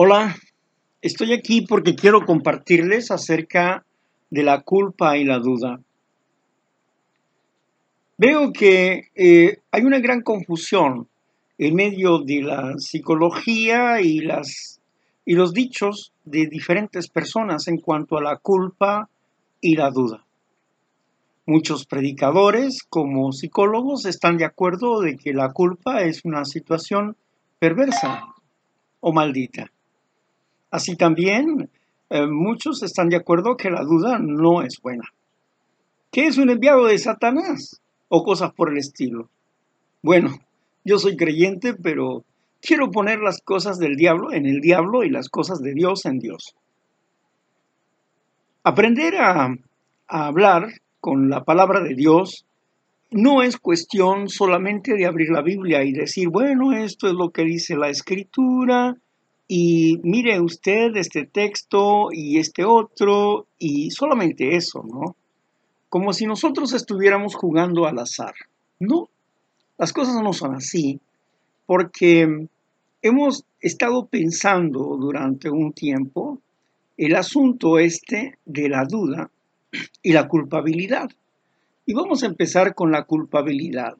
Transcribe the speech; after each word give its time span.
Hola, 0.00 0.36
estoy 1.02 1.32
aquí 1.32 1.62
porque 1.62 1.96
quiero 1.96 2.24
compartirles 2.24 3.10
acerca 3.10 3.84
de 4.30 4.44
la 4.44 4.60
culpa 4.60 5.16
y 5.16 5.24
la 5.24 5.40
duda. 5.40 5.80
Veo 8.16 8.52
que 8.52 9.08
eh, 9.16 9.58
hay 9.72 9.82
una 9.82 9.98
gran 9.98 10.22
confusión 10.22 11.08
en 11.58 11.74
medio 11.74 12.20
de 12.20 12.42
la 12.42 12.78
psicología 12.78 14.00
y, 14.00 14.20
las, 14.20 14.80
y 15.24 15.34
los 15.34 15.52
dichos 15.52 16.12
de 16.24 16.46
diferentes 16.46 17.08
personas 17.08 17.66
en 17.66 17.78
cuanto 17.78 18.18
a 18.18 18.22
la 18.22 18.36
culpa 18.36 19.10
y 19.60 19.74
la 19.74 19.90
duda. 19.90 20.24
Muchos 21.44 21.86
predicadores 21.86 22.84
como 22.88 23.32
psicólogos 23.32 24.06
están 24.06 24.36
de 24.36 24.44
acuerdo 24.44 25.00
de 25.00 25.16
que 25.16 25.32
la 25.32 25.52
culpa 25.52 26.02
es 26.02 26.24
una 26.24 26.44
situación 26.44 27.16
perversa 27.58 28.26
o 29.00 29.12
maldita. 29.12 29.72
Así 30.70 30.96
también, 30.96 31.70
eh, 32.10 32.26
muchos 32.26 32.82
están 32.82 33.08
de 33.08 33.16
acuerdo 33.16 33.56
que 33.56 33.70
la 33.70 33.82
duda 33.82 34.18
no 34.18 34.62
es 34.62 34.80
buena. 34.82 35.04
¿Qué 36.10 36.26
es 36.26 36.38
un 36.38 36.50
enviado 36.50 36.86
de 36.86 36.98
Satanás? 36.98 37.80
O 38.08 38.24
cosas 38.24 38.52
por 38.52 38.70
el 38.70 38.78
estilo. 38.78 39.28
Bueno, 40.02 40.30
yo 40.84 40.98
soy 40.98 41.16
creyente, 41.16 41.74
pero 41.74 42.24
quiero 42.62 42.90
poner 42.90 43.20
las 43.20 43.40
cosas 43.42 43.78
del 43.78 43.96
diablo 43.96 44.32
en 44.32 44.46
el 44.46 44.60
diablo 44.60 45.04
y 45.04 45.10
las 45.10 45.28
cosas 45.28 45.60
de 45.60 45.74
Dios 45.74 46.06
en 46.06 46.18
Dios. 46.18 46.54
Aprender 48.62 49.16
a, 49.16 49.54
a 50.08 50.26
hablar 50.26 50.68
con 51.00 51.28
la 51.28 51.44
palabra 51.44 51.82
de 51.82 51.94
Dios 51.94 52.46
no 53.10 53.42
es 53.42 53.56
cuestión 53.56 54.28
solamente 54.28 54.94
de 54.94 55.06
abrir 55.06 55.30
la 55.30 55.42
Biblia 55.42 55.82
y 55.84 55.92
decir, 55.92 56.28
bueno, 56.28 56.72
esto 56.72 57.06
es 57.06 57.14
lo 57.14 57.30
que 57.30 57.44
dice 57.44 57.76
la 57.76 57.88
escritura, 57.88 58.96
y 59.48 59.98
mire 60.02 60.40
usted 60.40 60.94
este 60.96 61.24
texto 61.24 62.10
y 62.12 62.38
este 62.38 62.64
otro 62.64 63.46
y 63.58 63.90
solamente 63.90 64.54
eso, 64.56 64.84
¿no? 64.84 65.16
Como 65.88 66.12
si 66.12 66.26
nosotros 66.26 66.74
estuviéramos 66.74 67.34
jugando 67.34 67.86
al 67.86 67.98
azar. 67.98 68.34
No, 68.78 69.08
las 69.78 69.94
cosas 69.94 70.22
no 70.22 70.34
son 70.34 70.54
así, 70.54 71.00
porque 71.64 72.46
hemos 73.00 73.44
estado 73.60 74.04
pensando 74.06 74.80
durante 74.98 75.48
un 75.48 75.72
tiempo 75.72 76.40
el 76.98 77.16
asunto 77.16 77.78
este 77.78 78.38
de 78.44 78.68
la 78.68 78.84
duda 78.84 79.30
y 80.02 80.12
la 80.12 80.28
culpabilidad. 80.28 81.08
Y 81.86 81.94
vamos 81.94 82.22
a 82.22 82.26
empezar 82.26 82.74
con 82.74 82.92
la 82.92 83.04
culpabilidad. 83.04 83.96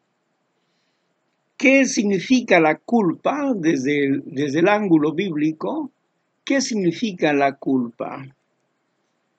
¿Qué 1.59 1.87
significa 1.87 2.61
la 2.61 2.77
culpa 2.77 3.53
desde 3.53 4.06
el, 4.06 4.23
desde 4.27 4.61
el 4.61 4.69
ángulo 4.69 5.12
bíblico? 5.12 5.91
¿Qué 6.45 6.61
significa 6.61 7.33
la 7.33 7.56
culpa? 7.56 8.25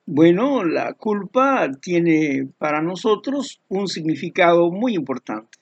Bueno, 0.05 0.65
la 0.65 0.91
culpa 0.95 1.69
tiene 1.81 2.49
para 2.57 2.81
nosotros 2.81 3.61
un 3.69 3.87
significado 3.87 4.69
muy 4.69 4.95
importante, 4.95 5.59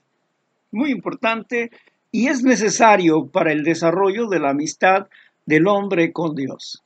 muy 0.71 0.89
importante 0.89 1.69
y 2.11 2.25
es 2.25 2.41
necesario 2.41 3.27
para 3.27 3.51
el 3.51 3.63
desarrollo 3.63 4.27
de 4.27 4.39
la 4.39 4.49
amistad 4.49 5.09
del 5.45 5.67
hombre 5.67 6.11
con 6.11 6.33
Dios. 6.33 6.81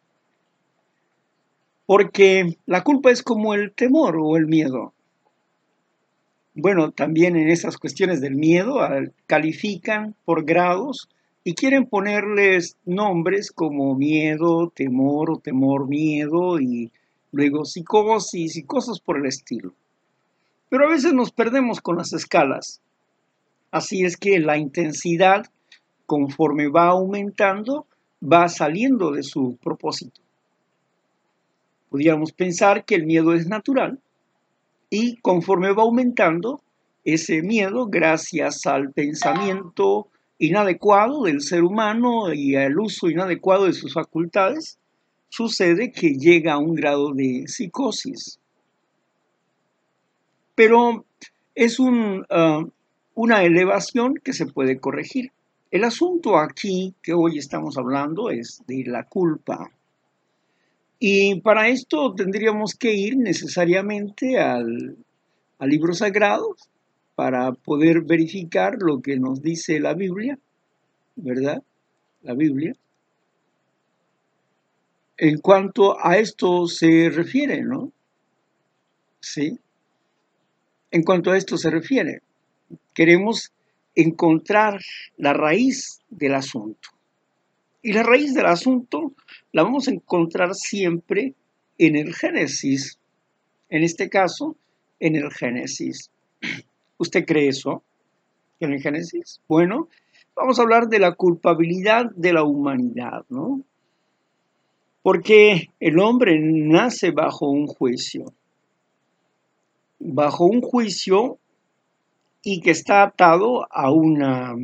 Porque 1.86 2.58
la 2.66 2.83
culpa 2.83 3.09
es 3.09 3.23
como 3.23 3.53
el 3.53 3.72
temor 3.72 4.17
o 4.22 4.36
el 4.36 4.47
miedo 4.47 4.94
bueno, 6.53 6.91
también 6.91 7.38
en 7.38 7.49
esas 7.49 7.77
cuestiones 7.77 8.19
del 8.19 8.35
miedo 8.35 8.80
califican 9.25 10.16
por 10.25 10.44
grados 10.44 11.08
y 11.43 11.53
quieren 11.53 11.85
ponerles 11.85 12.75
nombres 12.85 13.52
como 13.52 13.95
miedo, 13.95 14.71
temor 14.73 15.31
o 15.31 15.37
temor, 15.37 15.87
miedo 15.87 16.59
y 16.59 16.92
luego 17.31 17.65
psicosis 17.65 18.58
y 18.58 18.64
cosas 18.64 18.99
por 18.99 19.17
el 19.17 19.26
estilo. 19.26 19.73
Pero 20.70 20.86
a 20.86 20.89
veces 20.89 21.14
nos 21.14 21.31
perdemos 21.31 21.81
con 21.81 21.98
las 21.98 22.14
escalas. 22.14 22.81
Así 23.71 24.03
es 24.03 24.17
que 24.17 24.39
la 24.39 24.58
intensidad, 24.58 25.45
conforme 26.05 26.67
va 26.67 26.87
aumentando, 26.87 27.87
va 28.21 28.49
saliendo 28.49 29.11
de 29.11 29.23
su 29.23 29.58
propósito. 29.64 30.21
Podríamos 31.89 32.33
pensar 32.33 32.86
que 32.86 32.95
el 32.95 33.05
miedo 33.05 33.33
es 33.33 33.47
natural, 33.47 33.99
y 34.91 35.15
conforme 35.21 35.71
va 35.71 35.83
aumentando 35.83 36.61
ese 37.05 37.41
miedo, 37.41 37.87
gracias 37.87 38.67
al 38.67 38.91
pensamiento 38.91 40.09
inadecuado 40.37 41.23
del 41.23 41.41
ser 41.41 41.63
humano 41.63 42.33
y 42.33 42.55
al 42.55 42.77
uso 42.77 43.09
inadecuado 43.09 43.65
de 43.65 43.73
sus 43.73 43.93
facultades, 43.93 44.77
sucede 45.29 45.93
que 45.93 46.15
llega 46.15 46.53
a 46.53 46.57
un 46.59 46.75
grado 46.75 47.13
de 47.13 47.45
psicosis. 47.47 48.37
Pero 50.55 51.05
es 51.55 51.77
ah, 52.29 52.65
una 53.15 53.43
elevación 53.43 54.15
que 54.15 54.33
se 54.33 54.45
puede 54.45 54.77
corregir. 54.79 55.31
El 55.71 55.85
asunto 55.85 56.37
aquí 56.37 56.93
que 57.02 57.13
hoy 57.13 57.37
estamos 57.37 57.77
hablando 57.77 58.29
es 58.29 58.61
de 58.67 58.83
la 58.85 59.05
culpa. 59.05 59.71
Y 61.04 61.42
para 61.42 61.67
esto 61.67 62.14
tendríamos 62.14 62.76
que 62.76 62.94
ir 62.94 63.17
necesariamente 63.17 64.38
al, 64.38 64.95
libro 65.62 65.95
sagrado 65.95 66.56
para 67.16 67.54
poder 67.54 68.02
verificar 68.02 68.76
lo 68.80 69.02
que 69.02 69.17
nos 69.17 69.42
dice 69.42 69.80
la 69.80 69.95
Biblia, 69.95 70.38
¿verdad? 71.16 71.64
La 72.22 72.36
Biblia. 72.36 72.76
En 75.17 75.39
cuanto 75.39 75.98
a 76.00 76.20
esto 76.20 76.67
se 76.67 77.10
refiere, 77.10 77.64
¿no? 77.64 77.92
Sí. 79.22 79.58
En 80.92 81.02
cuanto 81.02 81.32
a 81.32 81.38
esto 81.38 81.58
se 81.58 81.72
refiere, 81.72 82.22
queremos 82.94 83.52
encontrar 83.95 84.80
la 85.18 85.33
raíz 85.33 86.00
del 86.12 86.36
asunto. 86.36 86.89
Y 87.81 87.93
la 87.93 88.03
raíz 88.03 88.33
del 88.33 88.45
asunto 88.45 89.14
la 89.52 89.64
vamos 89.64 89.87
a 89.87 89.92
encontrar 89.92 90.53
siempre 90.53 91.33
en 91.77 91.95
el 91.95 92.14
Génesis. 92.14 92.99
En 93.69 93.83
este 93.83 94.09
caso, 94.09 94.55
en 94.99 95.15
el 95.15 95.31
Génesis. 95.31 96.11
¿Usted 96.97 97.25
cree 97.25 97.47
eso? 97.47 97.83
¿En 98.59 98.73
el 98.73 98.81
Génesis? 98.81 99.41
Bueno, 99.47 99.89
vamos 100.36 100.59
a 100.59 100.61
hablar 100.61 100.87
de 100.87 100.99
la 100.99 101.15
culpabilidad 101.15 102.11
de 102.15 102.33
la 102.33 102.43
humanidad, 102.43 103.25
¿no? 103.30 103.61
Porque 105.02 105.70
el 105.80 105.99
hombre 105.99 106.37
nace 106.39 107.09
bajo 107.09 107.49
un 107.49 107.65
juicio. 107.65 108.25
Bajo 109.97 110.45
un 110.45 110.61
juicio 110.61 111.39
y 112.43 112.61
que 112.61 112.71
está 112.71 113.02
atado 113.03 113.67
a 113.71 113.91
una, 113.91 114.55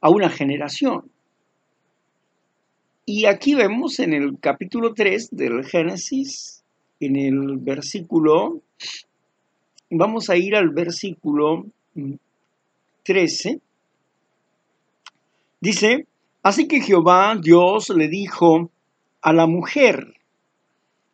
a 0.00 0.10
una 0.10 0.28
generación. 0.28 1.11
Y 3.14 3.26
aquí 3.26 3.54
vemos 3.54 3.98
en 3.98 4.14
el 4.14 4.38
capítulo 4.40 4.94
3 4.94 5.32
del 5.32 5.66
Génesis, 5.66 6.64
en 6.98 7.16
el 7.16 7.58
versículo, 7.58 8.62
vamos 9.90 10.30
a 10.30 10.36
ir 10.38 10.56
al 10.56 10.70
versículo 10.70 11.66
13, 13.02 13.60
dice, 15.60 16.06
así 16.42 16.66
que 16.66 16.80
Jehová 16.80 17.36
Dios 17.38 17.90
le 17.90 18.08
dijo 18.08 18.70
a 19.20 19.34
la 19.34 19.46
mujer, 19.46 20.14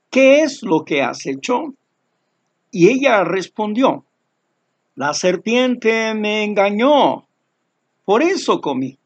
¿qué 0.08 0.42
es 0.42 0.62
lo 0.62 0.84
que 0.84 1.02
has 1.02 1.26
hecho? 1.26 1.74
Y 2.70 2.90
ella 2.90 3.24
respondió, 3.24 4.04
la 4.94 5.14
serpiente 5.14 6.14
me 6.14 6.44
engañó, 6.44 7.26
por 8.04 8.22
eso 8.22 8.60
comí. 8.60 8.98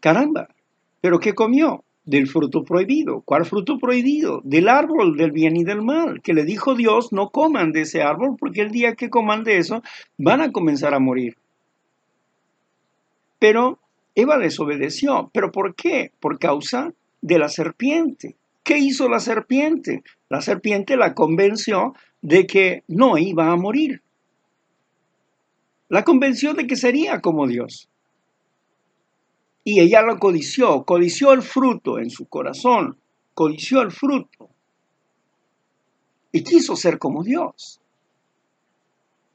Caramba, 0.00 0.48
¿pero 1.00 1.20
qué 1.20 1.34
comió? 1.34 1.84
Del 2.04 2.26
fruto 2.26 2.64
prohibido. 2.64 3.20
¿Cuál 3.20 3.44
fruto 3.44 3.78
prohibido? 3.78 4.40
Del 4.42 4.68
árbol 4.68 5.16
del 5.16 5.30
bien 5.30 5.56
y 5.56 5.64
del 5.64 5.82
mal, 5.82 6.22
que 6.22 6.32
le 6.32 6.44
dijo 6.44 6.74
Dios, 6.74 7.12
no 7.12 7.28
coman 7.28 7.72
de 7.72 7.82
ese 7.82 8.02
árbol, 8.02 8.36
porque 8.38 8.62
el 8.62 8.70
día 8.70 8.94
que 8.94 9.10
coman 9.10 9.44
de 9.44 9.58
eso 9.58 9.82
van 10.16 10.40
a 10.40 10.50
comenzar 10.50 10.94
a 10.94 10.98
morir. 10.98 11.36
Pero 13.38 13.78
Eva 14.14 14.38
desobedeció. 14.38 15.30
¿Pero 15.32 15.52
por 15.52 15.74
qué? 15.74 16.12
Por 16.20 16.38
causa 16.38 16.92
de 17.20 17.38
la 17.38 17.48
serpiente. 17.48 18.36
¿Qué 18.62 18.78
hizo 18.78 19.08
la 19.08 19.20
serpiente? 19.20 20.02
La 20.28 20.40
serpiente 20.40 20.96
la 20.96 21.14
convenció 21.14 21.94
de 22.22 22.46
que 22.46 22.82
no 22.88 23.18
iba 23.18 23.50
a 23.50 23.56
morir. 23.56 24.02
La 25.88 26.04
convenció 26.04 26.54
de 26.54 26.66
que 26.66 26.76
sería 26.76 27.20
como 27.20 27.46
Dios. 27.46 27.89
Y 29.62 29.80
ella 29.80 30.02
lo 30.02 30.18
codició, 30.18 30.84
codició 30.84 31.32
el 31.32 31.42
fruto 31.42 31.98
en 31.98 32.10
su 32.10 32.26
corazón, 32.26 32.98
codició 33.34 33.82
el 33.82 33.90
fruto. 33.90 34.48
Y 36.32 36.42
quiso 36.42 36.76
ser 36.76 36.98
como 36.98 37.22
Dios. 37.24 37.80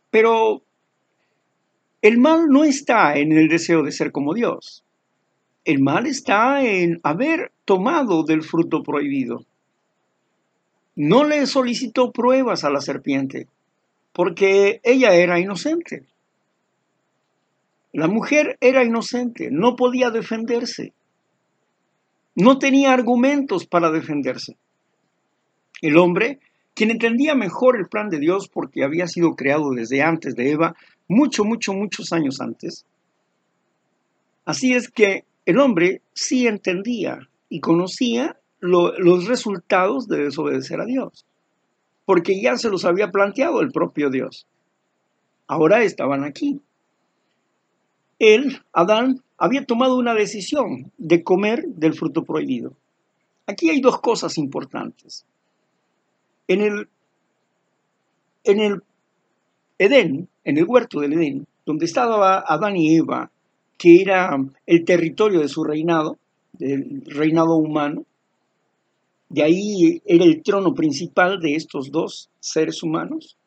Pero 0.10 0.62
el 2.02 2.18
mal 2.20 2.48
no 2.48 2.64
está 2.64 3.18
en 3.18 3.32
el 3.34 3.48
deseo 3.48 3.84
de 3.84 3.92
ser 3.92 4.12
como 4.12 4.34
Dios. 4.34 4.84
el 5.66 5.80
mal 5.80 6.06
está 6.06 6.64
en 6.64 7.00
haber 7.04 7.52
tomado 7.66 8.24
del 8.24 8.44
fruto 8.44 8.84
prohibido. 8.84 9.46
No 10.96 11.24
le 11.24 11.46
solicitó 11.48 12.12
pruebas 12.12 12.64
a 12.64 12.70
la 12.70 12.80
serpiente, 12.80 13.48
porque 14.14 14.80
ella 14.84 15.16
era 15.16 15.40
inocente. 15.40 16.06
La 17.96 18.10
mujer 18.10 18.58
era 18.60 18.84
inocente, 18.84 19.48
no 19.50 19.78
podía 19.78 20.10
defenderse. 20.10 20.92
No 22.36 22.60
tenía 22.60 22.92
argumentos 22.92 23.68
para 23.68 23.90
defenderse. 23.90 24.58
El 25.82 25.98
hombre, 25.98 26.42
quien 26.74 26.92
entendía 26.92 27.36
mejor 27.36 27.78
el 27.78 27.88
plan 27.88 28.10
de 28.10 28.20
Dios 28.20 28.50
porque 28.50 28.84
había 28.84 29.08
sido 29.08 29.38
creado 29.38 29.72
desde 29.72 30.02
antes 30.02 30.36
de 30.36 30.52
Eva, 30.52 30.76
mucho, 31.08 31.46
mucho, 31.46 31.72
muchos 31.72 32.12
años 32.12 32.42
antes. 32.42 32.86
Así 34.44 34.74
es 34.74 34.90
que 34.90 35.24
el 35.46 35.58
hombre 35.58 36.02
sí 36.12 36.48
entendía 36.48 37.20
y 37.48 37.62
conocía 37.62 38.36
los 38.60 39.26
resultados 39.26 40.10
de 40.10 40.26
desobedecer 40.26 40.82
a 40.82 40.86
Dios, 40.86 41.26
porque 42.04 42.42
ya 42.42 42.58
se 42.58 42.70
los 42.70 42.84
había 42.84 43.12
planteado 43.12 43.62
el 43.62 43.72
propio 43.72 44.10
Dios. 44.10 44.48
Ahora 45.48 45.82
estaban 45.82 46.26
aquí. 46.26 46.60
Él, 48.20 48.62
Adán, 48.74 49.22
había 49.38 49.66
tomado 49.66 49.98
una 49.98 50.14
decisión 50.14 50.92
de 50.98 51.24
comer 51.24 51.66
del 51.68 51.94
fruto 51.94 52.24
prohibido. 52.24 52.74
Aquí 53.48 53.70
hay 53.70 53.82
dos 53.82 54.00
cosas 54.00 54.38
importantes. 54.38 55.26
En 56.48 56.62
el, 56.62 56.88
en 58.44 58.60
el 58.60 58.84
Edén, 59.78 60.30
en 60.44 60.58
el 60.58 60.66
huerto 60.66 61.00
del 61.00 61.14
Edén, 61.14 61.48
donde 61.66 61.86
estaba 61.86 62.40
Adán 62.40 62.78
y 62.78 62.96
Eva, 62.96 63.32
que 63.78 64.02
era 64.02 64.38
el 64.66 64.86
territorio 64.86 65.42
de 65.42 65.50
su 65.50 65.64
reinado, 65.64 66.18
del 66.54 67.04
reinado 67.06 67.56
humano, 67.56 68.06
de 69.30 69.44
ahí 69.44 70.02
era 70.06 70.24
el 70.24 70.44
trono 70.44 70.74
principal 70.74 71.40
de 71.42 71.56
estos 71.56 71.92
dos 71.92 72.30
seres 72.40 72.84
humanos, 72.84 73.38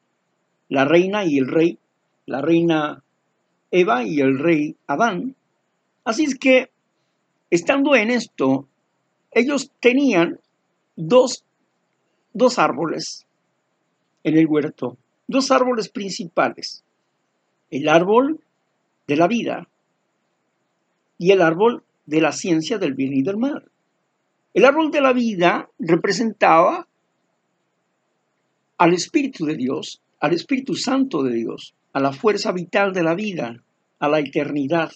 la 0.69 0.85
reina 0.85 1.25
y 1.25 1.39
el 1.39 1.47
rey, 1.47 1.79
la 2.27 2.43
reina 2.43 3.03
Eva 3.71 4.05
y 4.05 4.21
el 4.21 4.39
rey 4.39 4.77
Adán. 4.87 5.35
Así 6.05 6.25
es 6.25 6.39
que, 6.39 6.71
estando 7.51 7.95
en 7.95 8.11
esto, 8.11 8.67
ellos 9.31 9.71
tenían 9.81 10.41
dos, 10.97 11.45
dos 12.33 12.59
árboles 12.59 13.27
en 14.25 14.39
el 14.39 14.47
huerto, 14.47 14.97
dos 15.27 15.51
árboles 15.51 15.89
principales. 15.91 16.83
El 17.71 17.89
árbol 17.89 18.41
de 19.07 19.17
la 19.17 19.29
vida 19.29 19.69
y 21.19 21.33
el 21.33 21.43
árbol 21.43 21.83
de 22.07 22.21
la 22.21 22.33
ciencia 22.33 22.79
del 22.79 22.95
bien 22.95 23.13
y 23.13 23.23
del 23.23 23.37
mal. 23.37 23.71
El 24.55 24.65
árbol 24.65 24.91
de 24.91 25.03
la 25.03 25.13
vida 25.13 25.69
representaba 25.79 26.89
al 28.79 28.95
Espíritu 28.95 29.45
de 29.45 29.57
Dios, 29.57 30.01
al 30.21 30.33
Espíritu 30.33 30.75
Santo 30.75 31.23
de 31.23 31.35
Dios 31.35 31.75
a 31.93 32.01
la 32.01 32.13
fuerza 32.13 32.53
vital 32.53 32.93
de 32.93 33.03
la 33.03 33.15
vida, 33.15 33.63
a 33.99 34.09
la 34.09 34.21
eternidad. 34.21 34.93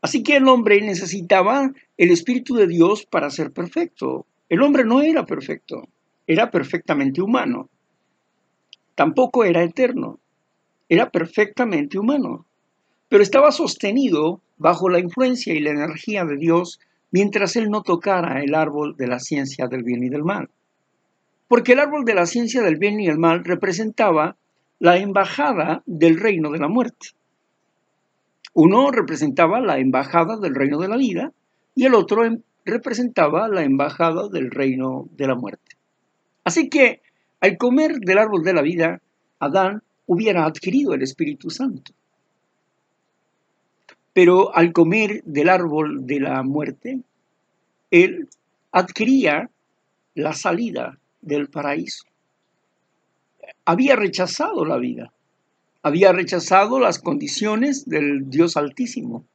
Así 0.00 0.22
que 0.22 0.36
el 0.36 0.48
hombre 0.48 0.80
necesitaba 0.80 1.72
el 1.96 2.10
Espíritu 2.10 2.54
de 2.54 2.66
Dios 2.66 3.04
para 3.06 3.30
ser 3.30 3.52
perfecto. 3.52 4.26
El 4.48 4.62
hombre 4.62 4.84
no 4.84 5.00
era 5.00 5.26
perfecto, 5.26 5.88
era 6.26 6.50
perfectamente 6.50 7.20
humano. 7.20 7.68
Tampoco 8.94 9.44
era 9.44 9.62
eterno, 9.62 10.18
era 10.88 11.10
perfectamente 11.10 11.98
humano. 11.98 12.46
Pero 13.08 13.22
estaba 13.22 13.52
sostenido 13.52 14.40
bajo 14.56 14.88
la 14.88 14.98
influencia 14.98 15.54
y 15.54 15.60
la 15.60 15.70
energía 15.70 16.24
de 16.24 16.36
Dios 16.36 16.80
mientras 17.10 17.56
él 17.56 17.70
no 17.70 17.82
tocara 17.82 18.42
el 18.42 18.54
árbol 18.54 18.96
de 18.96 19.06
la 19.06 19.18
ciencia 19.18 19.66
del 19.66 19.82
bien 19.82 20.02
y 20.04 20.08
del 20.08 20.24
mal. 20.24 20.50
Porque 21.48 21.72
el 21.72 21.80
árbol 21.80 22.04
de 22.04 22.14
la 22.14 22.26
ciencia 22.26 22.62
del 22.62 22.76
bien 22.76 23.00
y 23.00 23.06
el 23.06 23.18
mal 23.18 23.44
representaba 23.44 24.36
la 24.80 24.98
embajada 24.98 25.82
del 25.86 26.18
reino 26.18 26.50
de 26.50 26.58
la 26.58 26.68
muerte. 26.68 27.08
Uno 28.54 28.90
representaba 28.90 29.60
la 29.60 29.78
embajada 29.78 30.36
del 30.36 30.54
reino 30.54 30.78
de 30.78 30.88
la 30.88 30.96
vida 30.96 31.32
y 31.74 31.84
el 31.84 31.94
otro 31.94 32.24
em, 32.24 32.42
representaba 32.64 33.48
la 33.48 33.62
embajada 33.62 34.28
del 34.28 34.50
reino 34.50 35.08
de 35.16 35.26
la 35.26 35.34
muerte. 35.34 35.76
Así 36.44 36.68
que 36.68 37.02
al 37.40 37.56
comer 37.56 37.98
del 37.98 38.18
árbol 38.18 38.42
de 38.42 38.52
la 38.52 38.62
vida, 38.62 39.00
Adán 39.38 39.82
hubiera 40.06 40.44
adquirido 40.44 40.94
el 40.94 41.02
Espíritu 41.02 41.50
Santo. 41.50 41.92
Pero 44.12 44.54
al 44.56 44.72
comer 44.72 45.22
del 45.24 45.48
árbol 45.48 46.06
de 46.06 46.20
la 46.20 46.42
muerte, 46.42 47.00
él 47.90 48.28
adquiría 48.72 49.50
la 50.14 50.32
salida 50.32 50.98
del 51.20 51.48
paraíso 51.48 52.07
había 53.68 53.96
rechazado 53.96 54.64
la 54.64 54.78
vida, 54.78 55.12
había 55.82 56.10
rechazado 56.10 56.80
las 56.80 56.98
condiciones 56.98 57.86
del 57.86 58.30
Dios 58.30 58.56
Altísimo 58.56 59.26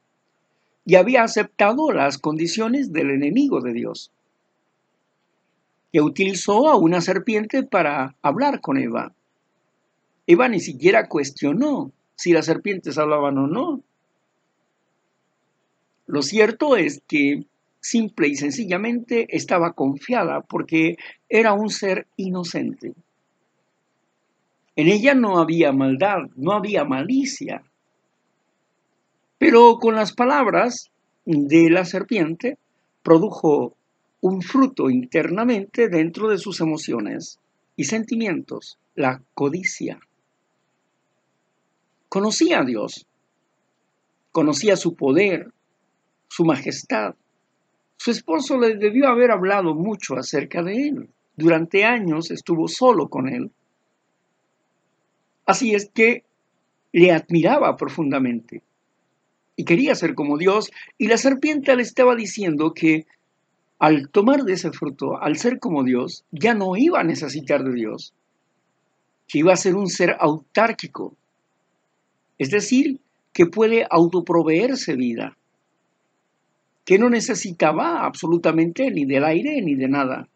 y 0.84 0.96
había 0.96 1.22
aceptado 1.22 1.92
las 1.92 2.18
condiciones 2.18 2.92
del 2.92 3.10
enemigo 3.10 3.60
de 3.60 3.72
Dios, 3.72 4.10
que 5.92 6.00
utilizó 6.00 6.68
a 6.68 6.74
una 6.74 7.00
serpiente 7.00 7.62
para 7.62 8.16
hablar 8.22 8.60
con 8.60 8.76
Eva. 8.76 9.12
Eva 10.26 10.48
ni 10.48 10.58
siquiera 10.58 11.08
cuestionó 11.08 11.92
si 12.16 12.32
las 12.32 12.46
serpientes 12.46 12.98
hablaban 12.98 13.38
o 13.38 13.46
no. 13.46 13.82
Lo 16.08 16.22
cierto 16.22 16.76
es 16.76 17.00
que 17.06 17.44
simple 17.80 18.26
y 18.26 18.34
sencillamente 18.34 19.28
estaba 19.28 19.74
confiada 19.74 20.40
porque 20.40 20.96
era 21.28 21.52
un 21.52 21.70
ser 21.70 22.08
inocente. 22.16 22.94
En 24.76 24.88
ella 24.88 25.14
no 25.14 25.38
había 25.38 25.72
maldad, 25.72 26.30
no 26.34 26.52
había 26.52 26.84
malicia. 26.84 27.62
Pero 29.38 29.78
con 29.78 29.94
las 29.94 30.12
palabras 30.12 30.90
de 31.24 31.70
la 31.70 31.84
serpiente 31.84 32.58
produjo 33.02 33.76
un 34.20 34.42
fruto 34.42 34.90
internamente 34.90 35.88
dentro 35.88 36.28
de 36.28 36.38
sus 36.38 36.60
emociones 36.60 37.38
y 37.76 37.84
sentimientos, 37.84 38.78
la 38.94 39.22
codicia. 39.34 40.00
Conocía 42.08 42.60
a 42.60 42.64
Dios, 42.64 43.06
conocía 44.32 44.76
su 44.76 44.94
poder, 44.94 45.52
su 46.28 46.44
majestad. 46.44 47.14
Su 47.96 48.10
esposo 48.10 48.58
le 48.58 48.76
debió 48.76 49.08
haber 49.08 49.30
hablado 49.30 49.74
mucho 49.74 50.16
acerca 50.16 50.62
de 50.62 50.88
él. 50.88 51.08
Durante 51.36 51.84
años 51.84 52.30
estuvo 52.30 52.66
solo 52.66 53.08
con 53.08 53.28
él 53.28 53.50
Así 55.46 55.74
es 55.74 55.90
que 55.92 56.24
le 56.92 57.12
admiraba 57.12 57.76
profundamente 57.76 58.62
y 59.56 59.64
quería 59.64 59.94
ser 59.94 60.14
como 60.14 60.38
Dios 60.38 60.70
y 60.98 61.08
la 61.08 61.16
serpiente 61.16 61.74
le 61.76 61.82
estaba 61.82 62.14
diciendo 62.14 62.72
que 62.72 63.06
al 63.78 64.08
tomar 64.08 64.44
de 64.44 64.54
ese 64.54 64.70
fruto, 64.70 65.20
al 65.20 65.36
ser 65.36 65.58
como 65.58 65.84
Dios, 65.84 66.24
ya 66.30 66.54
no 66.54 66.76
iba 66.76 67.00
a 67.00 67.04
necesitar 67.04 67.64
de 67.64 67.74
Dios, 67.74 68.14
que 69.28 69.40
iba 69.40 69.52
a 69.52 69.56
ser 69.56 69.74
un 69.74 69.88
ser 69.88 70.16
autárquico, 70.18 71.16
es 72.38 72.50
decir, 72.50 73.00
que 73.32 73.46
puede 73.46 73.86
autoproveerse 73.90 74.94
vida, 74.94 75.36
que 76.84 76.98
no 76.98 77.10
necesitaba 77.10 78.04
absolutamente 78.04 78.90
ni 78.90 79.04
del 79.04 79.24
aire 79.24 79.60
ni 79.60 79.74
de 79.74 79.88
nada, 79.88 80.28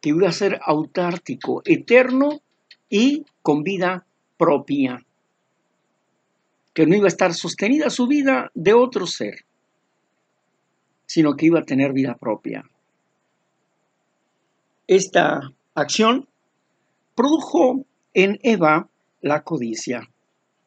que 0.00 0.10
iba 0.10 0.28
a 0.28 0.32
ser 0.32 0.58
autártico, 0.64 1.62
eterno 1.64 2.40
y 2.88 3.24
con 3.42 3.62
vida 3.62 4.06
propia, 4.36 5.04
que 6.74 6.86
no 6.86 6.94
iba 6.94 7.06
a 7.06 7.08
estar 7.08 7.34
sostenida 7.34 7.90
su 7.90 8.06
vida 8.06 8.50
de 8.54 8.74
otro 8.74 9.06
ser, 9.06 9.44
sino 11.06 11.34
que 11.36 11.46
iba 11.46 11.60
a 11.60 11.64
tener 11.64 11.92
vida 11.92 12.16
propia. 12.16 12.68
Esta 14.86 15.52
acción 15.74 16.28
produjo 17.14 17.84
en 18.14 18.38
Eva 18.42 18.88
la 19.20 19.42
codicia. 19.42 20.08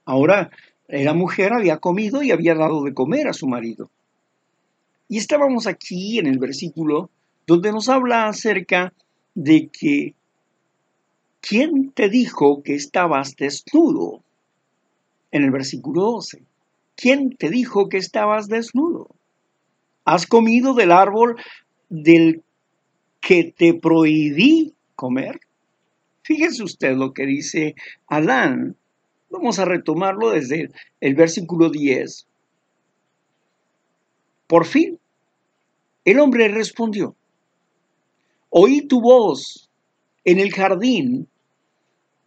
Ahora 0.06 0.50
la 0.88 1.14
mujer 1.14 1.54
había 1.54 1.78
comido 1.78 2.24
y 2.24 2.32
había 2.32 2.56
dado 2.56 2.84
de 2.84 2.94
comer 2.94 3.28
a 3.28 3.34
su 3.34 3.48
marido. 3.48 3.92
Y 5.08 5.18
estábamos 5.18 5.68
aquí 5.68 6.20
en 6.20 6.28
el 6.28 6.40
versículo 6.40 7.10
donde 7.48 7.72
nos 7.72 7.90
habla 7.90 8.28
acerca 8.28 8.94
de 9.36 9.70
que 9.70 10.16
¿quién 11.42 11.92
te 11.92 12.10
dijo 12.10 12.64
que 12.64 12.76
estabas 12.76 13.36
desnudo? 13.36 14.24
En 15.32 15.44
el 15.44 15.52
versículo 15.52 16.02
12. 16.04 16.44
¿Quién 16.96 17.36
te 17.36 17.50
dijo 17.50 17.88
que 17.88 17.98
estabas 17.98 18.48
desnudo? 18.48 19.08
¿Has 20.06 20.26
comido 20.26 20.74
del 20.74 20.92
árbol 20.92 21.38
del 21.90 22.44
que 23.22 23.54
te 23.56 23.74
prohibí 23.74 24.74
comer? 24.96 25.40
Fíjese 26.24 26.64
usted 26.64 26.96
lo 26.96 27.14
que 27.14 27.26
dice 27.26 27.76
Adán. 28.08 28.76
Vamos 29.30 29.60
a 29.60 29.66
retomarlo 29.66 30.32
desde 30.32 30.70
el 31.00 31.16
versículo 31.16 31.70
10. 31.70 32.28
Por 34.48 34.66
fin, 34.66 35.00
el 36.06 36.20
hombre 36.20 36.48
respondió, 36.48 37.16
oí 38.50 38.82
tu 38.82 39.00
voz 39.00 39.69
en 40.26 40.40
el 40.40 40.52
jardín, 40.52 41.28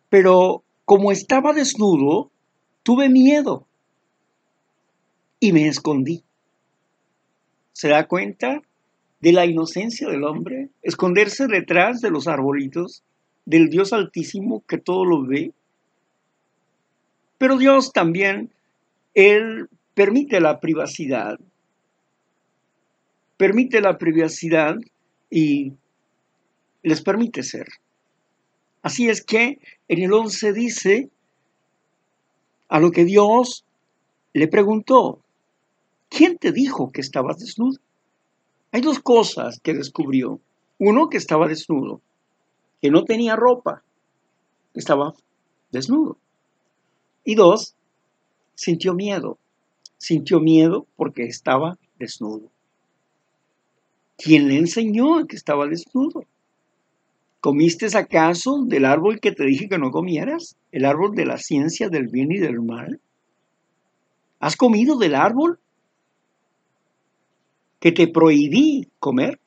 pero 0.09 0.63
como 0.85 1.13
estaba 1.13 1.53
desnudo, 1.53 2.31
tuve 2.83 3.09
miedo 3.09 3.67
y 5.41 5.53
me 5.53 5.67
escondí. 5.67 6.23
¿Se 7.73 7.89
da 7.89 8.07
cuenta 8.07 8.63
de 9.21 9.33
la 9.33 9.47
inocencia 9.47 10.09
del 10.09 10.25
hombre? 10.25 10.69
Esconderse 10.83 11.47
detrás 11.47 12.01
de 12.01 12.11
los 12.11 12.29
arbolitos 12.29 13.03
del 13.45 13.69
Dios 13.69 13.93
Altísimo 13.93 14.63
que 14.67 14.79
todo 14.79 15.05
lo 15.05 15.25
ve. 15.27 15.53
Pero 17.39 17.59
Dios 17.59 17.93
también, 17.93 18.51
Él 19.15 19.69
permite 19.95 20.41
la 20.41 20.61
privacidad. 20.61 21.39
Permite 23.37 23.81
la 23.81 23.99
privacidad 23.99 24.77
y 25.31 25.73
les 26.83 27.03
permite 27.03 27.43
ser. 27.43 27.67
Así 28.83 29.09
es 29.09 29.25
que 29.25 29.61
en 29.89 30.03
el 30.03 30.13
11 30.13 30.53
dice, 30.53 31.11
a 32.69 32.81
lo 32.81 32.91
que 32.91 33.05
Dios 33.05 33.65
le 34.33 34.49
preguntó, 34.49 35.21
¿quién 36.09 36.39
te 36.39 36.53
dijo 36.53 36.91
que 36.91 37.01
estabas 37.01 37.39
desnudo? 37.39 37.79
Hay 38.73 38.81
dos 38.81 39.01
cosas 39.01 39.61
que 39.61 39.75
descubrió. 39.75 40.41
Uno, 40.79 41.09
que 41.11 41.19
estaba 41.19 41.47
desnudo, 41.47 42.01
que 42.81 42.91
no 42.91 43.05
tenía 43.05 43.37
ropa, 43.37 43.85
estaba 44.75 45.15
desnudo. 45.71 46.17
Y 47.25 47.37
dos, 47.37 47.77
sintió 48.55 48.95
miedo. 48.95 49.39
Sintió 49.99 50.41
miedo 50.41 50.87
porque 50.97 51.25
estaba 51.25 51.79
desnudo. 51.99 52.51
¿Quién 54.17 54.49
le 54.49 54.57
enseñó 54.57 55.25
que 55.27 55.37
estaba 55.37 55.69
desnudo? 55.69 56.25
¿Comiste 57.43 57.87
acaso 57.99 58.63
del 58.65 58.85
árbol 58.85 59.19
que 59.19 59.33
te 59.33 59.45
dije 59.45 59.69
que 59.69 59.77
no 59.77 59.91
comieras? 59.91 60.57
¿El 60.71 60.85
árbol 60.85 61.17
de 61.17 61.27
la 61.27 61.39
ciencia 61.39 61.89
del 61.89 62.07
bien 62.07 62.31
y 62.31 62.39
del 62.39 62.61
mal? 62.61 63.01
¿Has 64.39 64.57
comido 64.57 64.97
del 64.97 65.17
árbol 65.17 65.59
que 67.81 67.91
te 67.91 68.07
prohibí 68.07 68.89
comer? 69.01 69.41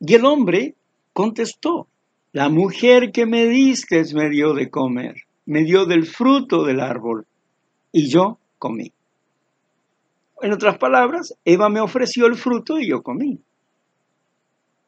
Y 0.00 0.14
el 0.14 0.24
hombre 0.24 0.74
contestó, 1.12 1.86
la 2.32 2.48
mujer 2.48 3.12
que 3.12 3.26
me 3.26 3.44
diste 3.44 4.02
me 4.14 4.30
dio 4.30 4.54
de 4.54 4.70
comer, 4.70 5.16
me 5.44 5.64
dio 5.64 5.84
del 5.84 6.06
fruto 6.06 6.64
del 6.64 6.80
árbol, 6.80 7.26
y 7.92 8.08
yo 8.08 8.38
comí. 8.58 8.90
En 10.40 10.50
otras 10.50 10.78
palabras, 10.78 11.36
Eva 11.44 11.68
me 11.68 11.80
ofreció 11.80 12.24
el 12.24 12.36
fruto 12.36 12.78
y 12.78 12.88
yo 12.88 13.02
comí 13.02 13.42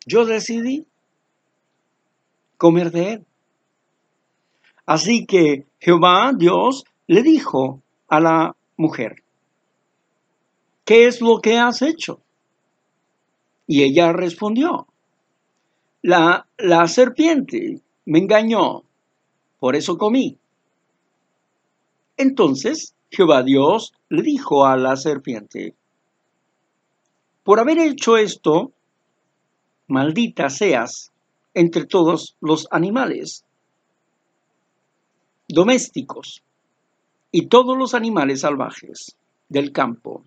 yo 0.07 0.25
decidí 0.25 0.87
comer 2.57 2.91
de 2.91 3.13
él. 3.13 3.27
Así 4.87 5.25
que 5.27 5.67
Jehová, 5.79 6.33
Dios, 6.37 6.85
le 7.07 7.23
dijo 7.23 7.81
a 8.09 8.21
la 8.21 8.57
mujer, 8.77 9.23
¿qué 10.85 11.07
es 11.07 11.21
lo 11.21 11.41
que 11.41 11.59
has 11.59 11.83
hecho? 11.83 12.21
Y 13.67 13.83
ella 13.83 14.13
respondió, 14.13 14.89
la, 16.03 16.47
la 16.59 16.89
serpiente 16.89 17.81
me 18.05 18.19
engañó, 18.19 18.83
por 19.59 19.77
eso 19.77 19.97
comí. 19.97 20.39
Entonces 22.17 22.95
Jehová 23.11 23.43
Dios 23.43 23.93
le 24.09 24.23
dijo 24.23 24.67
a 24.67 24.77
la 24.77 24.97
serpiente, 24.97 25.75
por 27.43 27.59
haber 27.59 27.79
hecho 27.79 28.17
esto, 28.17 28.73
maldita 29.91 30.49
seas 30.51 31.13
entre 31.53 31.85
todos 31.85 32.37
los 32.41 32.69
animales 32.71 33.45
domésticos 35.49 36.43
y 37.33 37.47
todos 37.47 37.77
los 37.77 37.95
animales 37.95 38.41
salvajes 38.41 39.17
del 39.49 39.73
campo. 39.73 40.25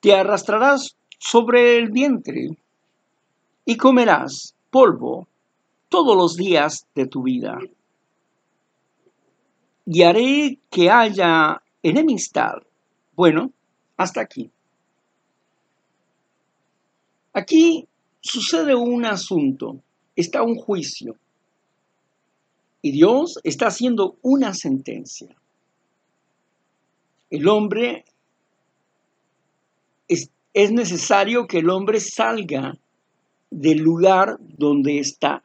Te 0.00 0.14
arrastrarás 0.14 0.96
sobre 1.18 1.78
el 1.78 1.90
vientre 1.90 2.58
y 3.64 3.76
comerás 3.76 4.56
polvo 4.70 5.28
todos 5.88 6.16
los 6.16 6.36
días 6.36 6.86
de 6.96 7.06
tu 7.06 7.22
vida. 7.22 7.58
Y 9.86 10.02
haré 10.02 10.58
que 10.68 10.90
haya 10.90 11.62
enemistad. 11.82 12.54
Bueno, 13.14 13.52
hasta 13.96 14.20
aquí. 14.20 14.50
Aquí 17.32 17.88
sucede 18.20 18.74
un 18.74 19.04
asunto, 19.04 19.80
está 20.16 20.42
un 20.42 20.56
juicio 20.56 21.16
y 22.82 22.90
Dios 22.90 23.38
está 23.44 23.68
haciendo 23.68 24.16
una 24.22 24.54
sentencia. 24.54 25.34
El 27.30 27.48
hombre, 27.48 28.04
es, 30.08 30.30
es 30.52 30.72
necesario 30.72 31.46
que 31.46 31.60
el 31.60 31.70
hombre 31.70 32.00
salga 32.00 32.76
del 33.50 33.78
lugar 33.78 34.36
donde 34.40 34.98
está. 34.98 35.42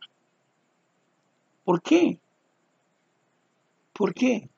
¿Por 1.63 1.81
qué? 1.81 2.19
¿Por 3.93 4.13
qué? 4.13 4.49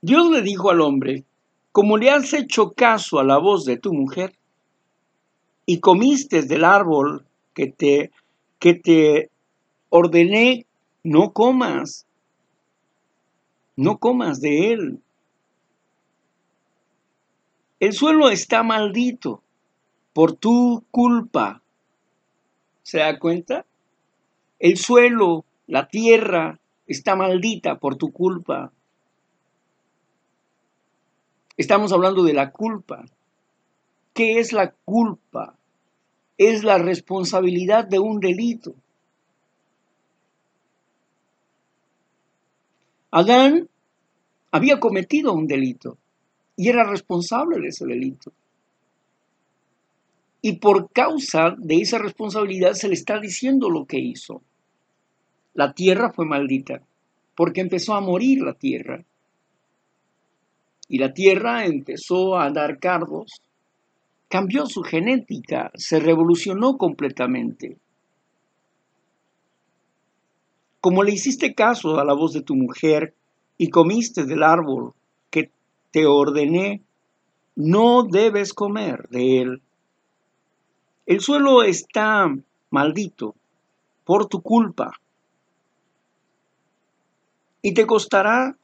Dios 0.00 0.30
le 0.30 0.42
dijo 0.42 0.70
al 0.70 0.80
hombre, 0.80 1.24
como 1.72 1.96
le 1.96 2.10
has 2.10 2.32
hecho 2.32 2.72
caso 2.72 3.18
a 3.18 3.24
la 3.24 3.38
voz 3.38 3.64
de 3.64 3.76
tu 3.76 3.92
mujer, 3.92 4.37
y 5.70 5.80
comiste 5.80 6.40
del 6.40 6.64
árbol 6.64 7.26
que 7.52 7.66
te, 7.66 8.10
que 8.58 8.72
te 8.72 9.30
ordené, 9.90 10.64
no 11.04 11.34
comas, 11.34 12.06
no 13.76 13.98
comas 13.98 14.40
de 14.40 14.72
él. 14.72 15.02
El 17.80 17.92
suelo 17.92 18.30
está 18.30 18.62
maldito 18.62 19.42
por 20.14 20.32
tu 20.32 20.84
culpa. 20.90 21.60
¿Se 22.82 23.00
da 23.00 23.18
cuenta? 23.18 23.66
El 24.58 24.78
suelo, 24.78 25.44
la 25.66 25.86
tierra, 25.88 26.58
está 26.86 27.14
maldita 27.14 27.78
por 27.78 27.96
tu 27.96 28.10
culpa. 28.10 28.72
Estamos 31.58 31.92
hablando 31.92 32.22
de 32.22 32.32
la 32.32 32.52
culpa. 32.52 33.04
¿Qué 34.14 34.38
es 34.38 34.54
la 34.54 34.72
culpa? 34.86 35.57
Es 36.38 36.62
la 36.62 36.78
responsabilidad 36.78 37.84
de 37.86 37.98
un 37.98 38.20
delito. 38.20 38.74
Adán 43.10 43.68
había 44.52 44.78
cometido 44.78 45.32
un 45.32 45.46
delito 45.46 45.98
y 46.56 46.68
era 46.68 46.84
responsable 46.84 47.60
de 47.60 47.68
ese 47.68 47.84
delito. 47.86 48.32
Y 50.40 50.56
por 50.58 50.92
causa 50.92 51.56
de 51.58 51.76
esa 51.76 51.98
responsabilidad 51.98 52.74
se 52.74 52.88
le 52.88 52.94
está 52.94 53.18
diciendo 53.18 53.68
lo 53.68 53.86
que 53.86 53.98
hizo. 53.98 54.42
La 55.54 55.72
tierra 55.72 56.12
fue 56.12 56.24
maldita 56.24 56.80
porque 57.34 57.60
empezó 57.60 57.94
a 57.94 58.00
morir 58.00 58.42
la 58.42 58.54
tierra. 58.54 59.04
Y 60.88 60.98
la 60.98 61.12
tierra 61.12 61.66
empezó 61.66 62.38
a 62.38 62.50
dar 62.50 62.78
cardos 62.78 63.42
cambió 64.28 64.66
su 64.66 64.82
genética, 64.82 65.70
se 65.74 66.00
revolucionó 66.00 66.76
completamente. 66.76 67.78
Como 70.80 71.02
le 71.02 71.12
hiciste 71.12 71.54
caso 71.54 71.98
a 71.98 72.04
la 72.04 72.14
voz 72.14 72.32
de 72.32 72.42
tu 72.42 72.54
mujer 72.54 73.14
y 73.56 73.70
comiste 73.70 74.24
del 74.24 74.42
árbol 74.42 74.92
que 75.30 75.50
te 75.90 76.06
ordené, 76.06 76.82
no 77.56 78.04
debes 78.04 78.54
comer 78.54 79.08
de 79.08 79.40
él. 79.40 79.62
El 81.06 81.20
suelo 81.20 81.62
está 81.62 82.28
maldito 82.70 83.34
por 84.04 84.26
tu 84.26 84.42
culpa 84.42 84.92
y 87.62 87.74
te 87.74 87.86
costará 87.86 88.56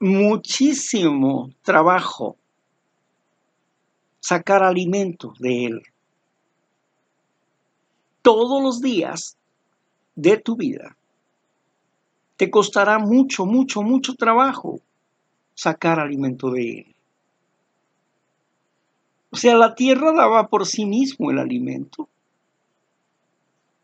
muchísimo 0.00 1.50
trabajo 1.62 2.36
sacar 4.20 4.62
alimento 4.62 5.34
de 5.38 5.66
él. 5.66 5.82
Todos 8.22 8.62
los 8.62 8.80
días 8.80 9.36
de 10.14 10.36
tu 10.36 10.56
vida 10.56 10.96
te 12.36 12.50
costará 12.50 12.98
mucho, 12.98 13.46
mucho, 13.46 13.82
mucho 13.82 14.14
trabajo 14.14 14.80
sacar 15.54 15.98
alimento 15.98 16.50
de 16.50 16.78
él. 16.78 16.94
O 19.30 19.36
sea, 19.36 19.56
la 19.56 19.74
tierra 19.74 20.12
daba 20.12 20.48
por 20.48 20.66
sí 20.66 20.86
mismo 20.86 21.30
el 21.30 21.38
alimento, 21.38 22.08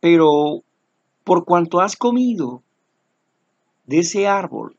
pero 0.01 0.63
por 1.25 1.45
cuanto 1.45 1.81
has 1.81 1.97
comido 1.97 2.63
de 3.87 3.99
ese 4.01 4.27
árbol, 4.27 4.77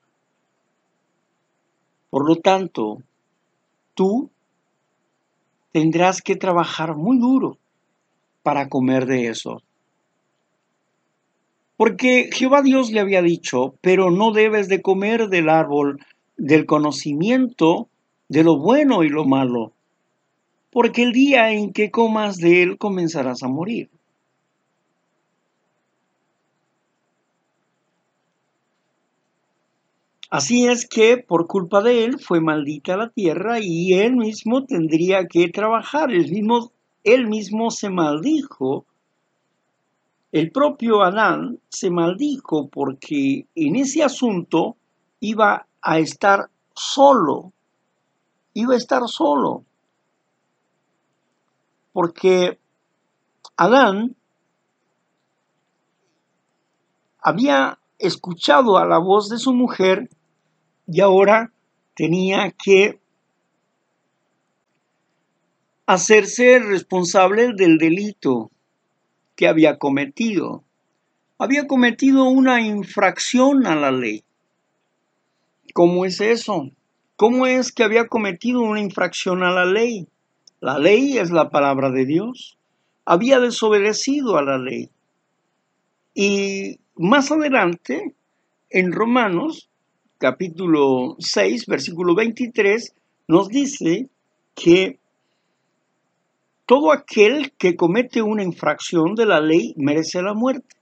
Por 2.15 2.25
lo 2.29 2.37
tanto, 2.37 2.99
tú 3.93 4.29
tendrás 5.75 6.21
que 6.21 6.37
trabajar 6.37 6.95
muy 6.95 7.17
duro 7.17 7.57
para 8.43 8.69
comer 8.69 9.05
de 9.05 9.27
eso. 9.27 9.61
Porque 11.75 12.29
Jehová 12.31 12.61
Dios 12.61 12.93
le 12.93 13.01
había 13.01 13.21
dicho, 13.21 13.75
pero 13.81 14.09
no 14.09 14.31
debes 14.31 14.69
de 14.69 14.81
comer 14.81 15.27
del 15.27 15.49
árbol 15.49 15.99
del 16.37 16.65
conocimiento 16.65 17.89
de 18.29 18.45
lo 18.45 18.57
bueno 18.57 19.03
y 19.03 19.09
lo 19.09 19.25
malo, 19.25 19.73
porque 20.71 21.03
el 21.03 21.11
día 21.11 21.51
en 21.51 21.73
que 21.73 21.91
comas 21.91 22.37
de 22.37 22.63
él 22.63 22.77
comenzarás 22.77 23.43
a 23.43 23.49
morir. 23.49 23.89
Así 30.29 30.65
es 30.67 30.87
que 30.87 31.17
por 31.17 31.45
culpa 31.47 31.81
de 31.81 32.03
él 32.03 32.19
fue 32.19 32.41
maldita 32.41 32.97
la 32.97 33.09
tierra 33.09 33.59
y 33.61 33.93
él 33.93 34.15
mismo 34.15 34.65
tendría 34.65 35.27
que 35.27 35.49
trabajar, 35.49 36.11
él 36.11 36.31
mismo, 36.31 36.71
él 37.03 37.27
mismo 37.27 37.69
se 37.69 37.89
maldijo. 37.89 38.85
El 40.31 40.51
propio 40.51 41.03
Adán 41.03 41.59
se 41.69 41.91
maldijo 41.91 42.67
porque 42.69 43.45
en 43.55 43.75
ese 43.75 44.03
asunto 44.03 44.75
iba 45.19 45.67
a 45.81 45.99
estar 45.99 46.49
solo, 46.73 47.53
iba 48.53 48.73
a 48.73 48.77
estar 48.77 49.07
solo, 49.07 49.63
porque 51.93 52.59
Adán 53.55 54.15
había 57.21 57.79
escuchado 57.99 58.77
a 58.77 58.85
la 58.85 58.97
voz 58.97 59.29
de 59.29 59.37
su 59.37 59.53
mujer 59.53 60.09
y 60.87 61.01
ahora 61.01 61.51
tenía 61.95 62.51
que 62.51 62.99
hacerse 65.85 66.59
responsable 66.59 67.53
del 67.53 67.77
delito 67.77 68.51
que 69.35 69.47
había 69.47 69.77
cometido. 69.77 70.63
Había 71.37 71.67
cometido 71.67 72.25
una 72.25 72.61
infracción 72.61 73.67
a 73.67 73.75
la 73.75 73.91
ley. 73.91 74.23
¿Cómo 75.73 76.05
es 76.05 76.21
eso? 76.21 76.71
¿Cómo 77.17 77.45
es 77.47 77.71
que 77.71 77.83
había 77.83 78.07
cometido 78.07 78.61
una 78.61 78.79
infracción 78.79 79.43
a 79.43 79.51
la 79.51 79.65
ley? 79.65 80.07
La 80.61 80.79
ley 80.79 81.17
es 81.17 81.31
la 81.31 81.49
palabra 81.49 81.91
de 81.91 82.05
Dios. 82.05 82.57
Había 83.05 83.39
desobedecido 83.39 84.37
a 84.37 84.41
la 84.41 84.57
ley. 84.57 84.89
Y 86.13 86.79
más 86.97 87.31
adelante, 87.31 88.15
en 88.69 88.91
Romanos, 88.91 89.69
capítulo 90.17 91.15
6, 91.19 91.65
versículo 91.67 92.15
23, 92.15 92.93
nos 93.27 93.49
dice 93.49 94.09
que 94.53 94.99
todo 96.65 96.91
aquel 96.91 97.51
que 97.57 97.75
comete 97.75 98.21
una 98.21 98.43
infracción 98.43 99.15
de 99.15 99.25
la 99.25 99.39
ley 99.39 99.73
merece 99.77 100.21
la 100.21 100.33
muerte. 100.33 100.75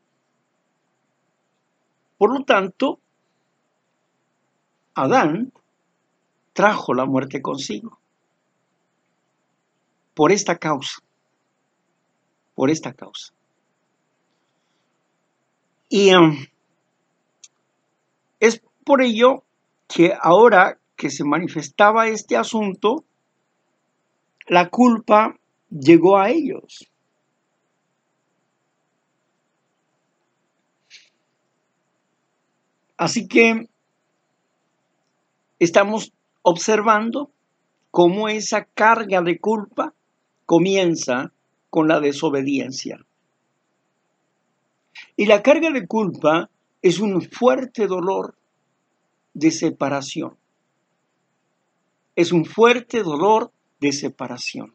Por 2.18 2.38
lo 2.38 2.46
tanto, 2.46 3.00
Adán 4.96 5.52
trajo 6.54 6.94
la 6.94 7.06
muerte 7.06 7.42
consigo. 7.42 8.00
Por 10.14 10.32
esta 10.32 10.58
causa. 10.58 11.02
Por 12.54 12.70
esta 12.70 12.94
causa. 12.94 13.34
Y 15.96 16.12
um, 16.16 16.48
es 18.40 18.64
por 18.84 19.04
ello 19.04 19.44
que 19.88 20.12
ahora 20.20 20.80
que 20.96 21.12
se 21.12 21.24
manifestaba 21.24 22.08
este 22.08 22.36
asunto, 22.36 23.06
la 24.48 24.70
culpa 24.70 25.38
llegó 25.70 26.18
a 26.18 26.32
ellos. 26.32 26.90
Así 32.98 33.28
que 33.28 33.70
estamos 35.60 36.12
observando 36.42 37.30
cómo 37.92 38.30
esa 38.30 38.66
carga 38.66 39.22
de 39.22 39.38
culpa 39.38 39.94
comienza 40.48 41.32
con 41.70 41.88
la 41.88 42.00
desobediencia. 42.00 43.06
Y 45.24 45.26
la 45.26 45.42
carga 45.42 45.72
de 45.72 45.88
culpa 45.88 46.50
es 46.82 47.00
un 47.00 47.22
fuerte 47.22 47.88
dolor 47.88 48.36
de 49.34 49.52
separación. 49.52 50.36
Es 52.14 52.34
un 52.34 52.44
fuerte 52.44 53.04
dolor 53.04 53.50
de 53.80 53.94
separación. 53.94 54.74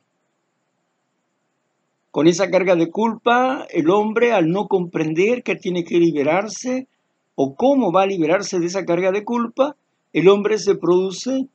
Con 2.11 2.29
esa 2.29 2.51
carga 2.51 2.77
de 2.77 2.91
culpa, 2.91 3.67
el 3.69 3.91
hombre 3.91 4.33
al 4.33 4.49
no 4.49 4.69
comprender 4.69 5.43
que 5.43 5.55
tiene 5.55 5.85
que 5.85 5.99
liberarse 5.99 6.87
o 7.35 7.55
cómo 7.55 7.93
va 7.93 8.05
a 8.05 8.07
liberarse 8.07 8.59
de 8.59 8.69
esa 8.69 8.87
carga 8.87 9.13
de 9.13 9.25
culpa, 9.25 9.77
el 10.15 10.31
hombre 10.31 10.57
se 10.57 10.77
produce 10.77 11.47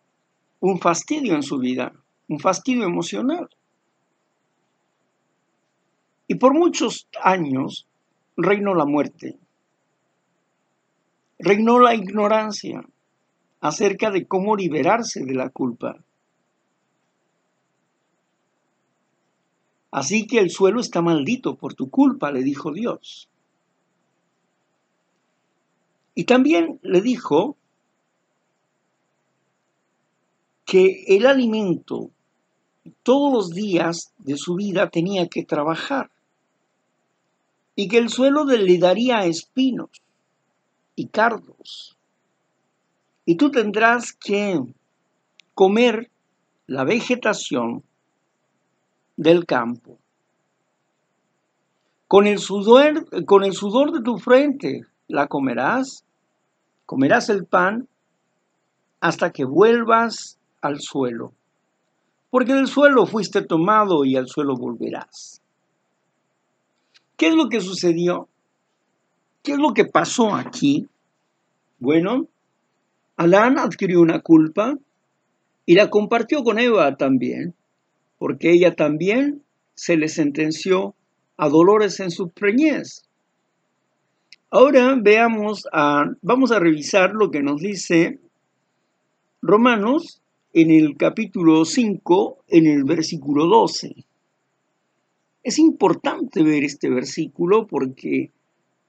un 0.59 0.79
fastidio 0.79 1.33
en 1.33 1.41
su 1.41 1.57
vida, 1.57 1.93
un 2.27 2.39
fastidio 2.39 2.83
emocional. 2.83 3.49
Y 6.27 6.35
por 6.35 6.53
muchos 6.53 7.07
años 7.23 7.87
reinó 8.35 8.73
la 8.73 8.85
muerte, 8.85 9.37
reinó 11.39 11.79
la 11.79 11.95
ignorancia 11.95 12.83
acerca 13.61 14.11
de 14.11 14.25
cómo 14.25 14.55
liberarse 14.55 15.23
de 15.23 15.35
la 15.35 15.49
culpa. 15.49 15.97
Así 19.91 20.25
que 20.25 20.39
el 20.39 20.49
suelo 20.49 20.79
está 20.79 21.01
maldito 21.01 21.55
por 21.55 21.75
tu 21.75 21.89
culpa, 21.89 22.31
le 22.31 22.41
dijo 22.41 22.71
Dios. 22.71 23.29
Y 26.15 26.25
también 26.25 26.79
le 26.81 27.01
dijo 27.01 27.57
que 30.65 31.03
el 31.07 31.25
alimento 31.25 32.09
todos 33.03 33.31
los 33.31 33.49
días 33.51 34.13
de 34.17 34.35
su 34.37 34.55
vida 34.55 34.89
tenía 34.89 35.27
que 35.27 35.43
trabajar 35.43 36.09
y 37.75 37.87
que 37.87 37.97
el 37.97 38.09
suelo 38.09 38.45
le 38.45 38.77
daría 38.77 39.25
espinos 39.25 39.89
y 40.95 41.07
cardos. 41.07 41.97
Y 43.25 43.35
tú 43.35 43.51
tendrás 43.51 44.13
que 44.13 44.59
comer 45.53 46.11
la 46.67 46.83
vegetación 46.83 47.83
del 49.17 49.45
campo. 49.45 49.97
Con 52.07 52.27
el, 52.27 52.39
sudor, 52.39 53.25
con 53.25 53.43
el 53.43 53.53
sudor 53.53 53.91
de 53.91 54.01
tu 54.01 54.17
frente 54.17 54.81
la 55.07 55.27
comerás, 55.27 56.03
comerás 56.85 57.29
el 57.29 57.45
pan 57.45 57.87
hasta 58.99 59.31
que 59.31 59.45
vuelvas 59.45 60.37
al 60.61 60.79
suelo, 60.79 61.33
porque 62.29 62.53
del 62.53 62.67
suelo 62.67 63.05
fuiste 63.05 63.41
tomado 63.41 64.05
y 64.05 64.15
al 64.15 64.27
suelo 64.27 64.55
volverás. 64.55 65.42
¿Qué 67.17 67.27
es 67.27 67.35
lo 67.35 67.49
que 67.49 67.61
sucedió? 67.61 68.27
¿Qué 69.43 69.53
es 69.53 69.57
lo 69.57 69.73
que 69.73 69.85
pasó 69.85 70.35
aquí? 70.35 70.87
Bueno, 71.79 72.27
Alán 73.17 73.59
adquirió 73.59 74.01
una 74.01 74.21
culpa 74.21 74.77
y 75.65 75.75
la 75.75 75.89
compartió 75.89 76.43
con 76.43 76.59
Eva 76.59 76.95
también, 76.97 77.53
porque 78.17 78.51
ella 78.51 78.75
también 78.75 79.43
se 79.75 79.97
le 79.97 80.07
sentenció 80.07 80.95
a 81.37 81.49
dolores 81.49 81.99
en 81.99 82.11
su 82.11 82.29
preñez. 82.29 83.05
Ahora 84.49 84.95
veamos, 84.99 85.67
a, 85.71 86.05
vamos 86.21 86.51
a 86.51 86.59
revisar 86.59 87.13
lo 87.13 87.31
que 87.31 87.41
nos 87.41 87.59
dice 87.59 88.19
Romanos 89.41 90.21
en 90.53 90.71
el 90.71 90.95
capítulo 90.95 91.65
5, 91.65 92.37
en 92.47 92.67
el 92.67 92.83
versículo 92.83 93.47
12. 93.47 94.05
Es 95.43 95.59
importante 95.59 96.41
ver 96.41 96.63
este 96.63 96.89
versículo 96.89 97.67
porque 97.67 98.31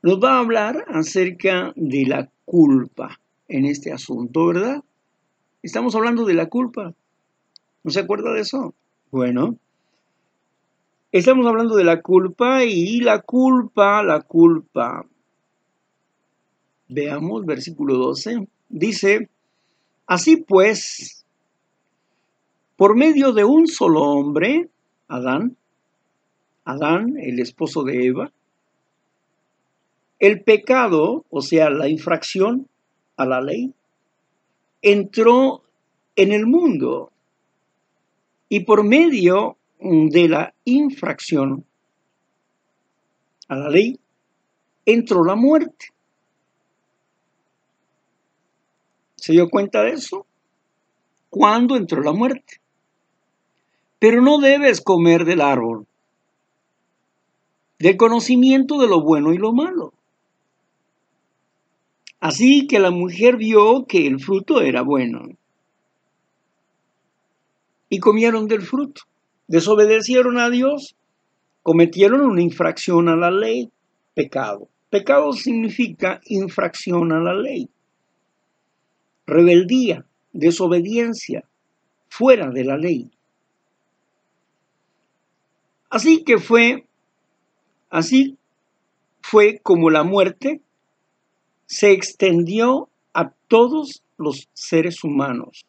nos 0.03 0.23
va 0.23 0.35
a 0.35 0.39
hablar 0.39 0.85
acerca 0.89 1.73
de 1.75 2.07
la 2.07 2.31
culpa 2.45 3.21
en 3.49 3.65
este 3.65 3.93
asunto, 3.93 4.47
¿verdad? 4.47 4.85
Estamos 5.63 5.95
hablando 5.97 6.25
de 6.25 6.35
la 6.35 6.47
culpa. 6.47 6.95
¿No 7.83 7.91
se 7.91 8.01
acuerda 8.01 8.33
de 8.33 8.41
eso? 8.41 8.75
Bueno, 9.11 9.57
estamos 11.11 11.47
hablando 11.47 11.75
de 11.77 11.85
la 11.85 12.03
culpa 12.03 12.65
y 12.65 13.01
la 13.01 13.23
culpa, 13.23 14.03
la 14.03 14.21
culpa. 14.21 15.05
Veamos, 16.89 17.45
versículo 17.47 17.97
12. 17.97 18.47
Dice, 18.69 19.29
así 20.07 20.37
pues, 20.37 21.25
por 22.77 22.97
medio 22.97 23.33
de 23.33 23.45
un 23.45 23.67
solo 23.67 24.03
hombre, 24.03 24.69
Adán, 25.09 25.57
Adán, 26.65 27.17
el 27.19 27.41
esposo 27.41 27.83
de 27.83 28.07
Eva, 28.07 28.33
el 30.19 30.43
pecado, 30.43 31.25
o 31.29 31.43
sea, 31.43 31.71
la 31.71 31.89
infracción 31.89 32.69
a 33.17 33.27
la 33.27 33.41
ley, 33.41 33.75
entró 34.81 35.63
en 36.17 36.33
el 36.33 36.47
mundo 36.47 37.11
y 38.49 38.61
por 38.61 38.85
medio 38.85 39.57
de 39.81 40.29
la 40.29 40.55
infracción 40.65 41.65
a 43.49 43.57
la 43.57 43.69
ley 43.69 43.99
entró 44.87 45.25
la 45.25 45.35
muerte. 45.35 45.89
¿Se 49.17 49.33
dio 49.33 49.49
cuenta 49.49 49.83
de 49.83 49.93
eso? 49.93 50.27
¿Cuándo 51.31 51.77
entró 51.77 52.03
la 52.03 52.13
muerte? 52.13 52.61
Pero 53.99 54.23
no 54.23 54.39
debes 54.39 54.81
comer 54.81 55.25
del 55.25 55.41
árbol, 55.41 55.87
del 57.79 57.97
conocimiento 57.97 58.79
de 58.81 58.89
lo 58.89 59.01
bueno 59.03 59.33
y 59.33 59.39
lo 59.39 59.53
malo. 59.53 59.93
Así 62.21 62.67
que 62.67 62.79
la 62.79 62.91
mujer 62.91 63.37
vio 63.37 63.85
que 63.87 64.07
el 64.07 64.19
fruto 64.19 64.63
era 64.63 64.83
bueno. 64.83 65.29
Y 67.91 67.99
comieron 67.99 68.49
del 68.49 68.63
fruto. 68.63 69.03
Desobedecieron 69.47 70.39
a 70.39 70.49
Dios. 70.49 70.97
Cometieron 71.63 72.23
una 72.23 72.41
infracción 72.41 73.09
a 73.09 73.17
la 73.17 73.31
ley. 73.31 73.71
Pecado. 74.15 74.69
Pecado 74.89 75.33
significa 75.33 76.21
infracción 76.25 77.13
a 77.13 77.21
la 77.21 77.35
ley. 77.35 77.69
Rebeldía, 79.27 80.07
desobediencia, 80.33 81.45
fuera 82.09 82.51
de 82.51 82.65
la 82.65 82.77
ley. 82.77 83.11
Así 85.91 86.25
que 86.25 86.39
fue, 86.39 86.87
así 87.95 88.37
fue 89.23 89.61
como 89.61 89.89
la 89.89 90.03
muerte 90.03 90.61
se 91.67 91.93
extendió 91.93 92.89
a 93.13 93.31
todos 93.47 94.03
los 94.17 94.49
seres 94.53 95.05
humanos, 95.05 95.65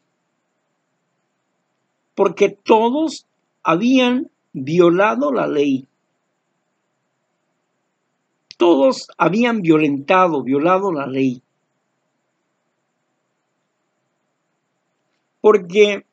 porque 2.16 2.50
todos 2.50 3.28
habían 3.62 4.32
violado 4.54 5.32
la 5.32 5.46
ley. 5.46 5.88
Todos 8.58 9.08
habían 9.20 9.62
violentado, 9.62 10.42
violado 10.42 10.92
la 10.92 11.06
ley. 11.06 11.44
Porque 15.42 16.06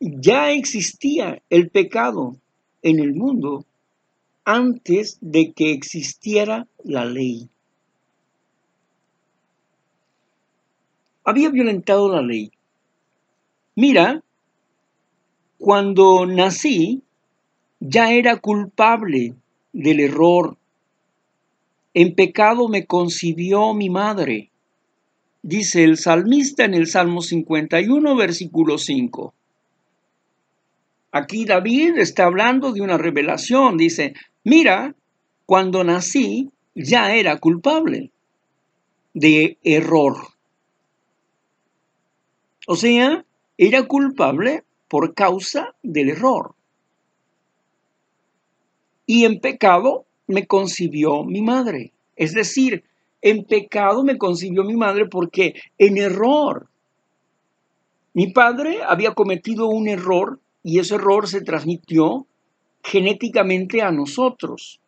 ya 0.00 0.52
existía 0.52 1.42
el 1.50 1.68
pecado 1.68 2.36
en 2.80 2.98
el 2.98 3.12
mundo 3.12 3.66
antes 4.44 5.18
de 5.20 5.52
que 5.52 5.72
existiera 5.72 6.66
la 6.84 7.04
ley. 7.04 7.48
Había 11.24 11.50
violentado 11.50 12.12
la 12.12 12.22
ley. 12.22 12.50
Mira, 13.76 14.22
cuando 15.58 16.26
nací 16.26 17.02
ya 17.78 18.12
era 18.12 18.36
culpable 18.36 19.34
del 19.72 20.00
error. 20.00 20.56
En 21.94 22.14
pecado 22.14 22.68
me 22.68 22.86
concibió 22.86 23.74
mi 23.74 23.90
madre, 23.90 24.50
dice 25.42 25.84
el 25.84 25.98
salmista 25.98 26.64
en 26.64 26.74
el 26.74 26.86
Salmo 26.86 27.22
51, 27.22 28.16
versículo 28.16 28.78
5. 28.78 29.34
Aquí 31.12 31.44
David 31.44 31.98
está 31.98 32.24
hablando 32.24 32.72
de 32.72 32.80
una 32.80 32.96
revelación. 32.96 33.76
Dice, 33.76 34.14
mira, 34.44 34.94
cuando 35.46 35.84
nací 35.84 36.50
ya 36.74 37.14
era 37.14 37.38
culpable 37.38 38.10
de 39.14 39.58
error. 39.62 40.16
O 42.66 42.76
sea, 42.76 43.24
era 43.58 43.86
culpable 43.86 44.64
por 44.88 45.14
causa 45.14 45.74
del 45.82 46.10
error. 46.10 46.54
Y 49.06 49.24
en 49.24 49.40
pecado 49.40 50.06
me 50.26 50.46
concibió 50.46 51.24
mi 51.24 51.42
madre. 51.42 51.92
Es 52.16 52.32
decir, 52.32 52.84
en 53.20 53.44
pecado 53.44 54.04
me 54.04 54.18
concibió 54.18 54.64
mi 54.64 54.76
madre 54.76 55.06
porque 55.06 55.54
en 55.78 55.98
error. 55.98 56.68
Mi 58.14 58.32
padre 58.32 58.80
había 58.86 59.14
cometido 59.14 59.68
un 59.68 59.88
error 59.88 60.40
y 60.62 60.78
ese 60.78 60.96
error 60.96 61.28
se 61.28 61.40
transmitió 61.40 62.26
genéticamente 62.82 63.82
a 63.82 63.92
nosotros. 63.92 64.80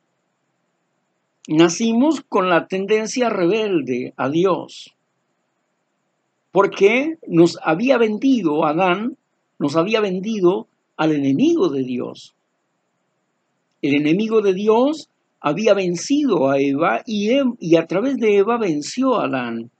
Nacimos 1.47 2.23
con 2.23 2.49
la 2.49 2.67
tendencia 2.67 3.29
rebelde 3.29 4.15
a 4.17 4.29
Dios, 4.29 4.95
porque 6.53 7.19
nos 7.27 7.59
había 7.63 7.99
vendido, 7.99 8.65
Adán 8.65 9.17
nos 9.59 9.77
había 9.77 10.01
vendido 10.01 10.67
al 10.97 11.13
enemigo 11.13 11.69
de 11.69 11.83
Dios. 11.85 12.35
El 13.83 13.97
enemigo 13.97 14.41
de 14.41 14.55
Dios 14.55 15.11
había 15.41 15.75
vencido 15.75 16.49
a 16.51 16.59
Eva 16.59 17.03
y, 17.07 17.31
y 17.61 17.77
a 17.77 17.87
través 17.87 18.17
de 18.17 18.39
Eva 18.39 18.57
venció 18.57 19.17
a 19.17 19.27
Adán. 19.27 19.71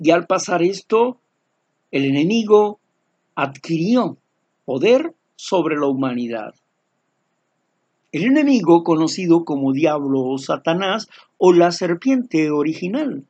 Y 0.00 0.10
al 0.10 0.26
pasar 0.26 0.62
esto, 0.62 1.18
el 1.92 2.04
enemigo 2.04 2.80
adquirió 3.36 4.16
poder 4.64 5.14
sobre 5.42 5.74
la 5.74 5.88
humanidad. 5.88 6.54
El 8.12 8.26
enemigo 8.26 8.84
conocido 8.84 9.44
como 9.44 9.72
diablo 9.72 10.20
o 10.22 10.38
Satanás 10.38 11.08
o 11.36 11.52
la 11.52 11.72
serpiente 11.72 12.52
original, 12.52 13.24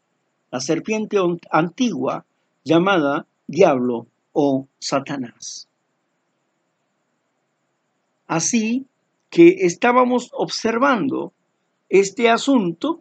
la 0.51 0.61
serpiente 0.61 1.17
antigua 1.51 2.27
llamada 2.65 3.27
diablo 3.47 4.09
o 4.35 4.69
Satanás. 4.79 5.69
Así 8.27 8.85
que 9.31 9.49
estábamos 9.61 10.29
observando 10.35 11.33
este 11.89 12.29
asunto 12.29 13.01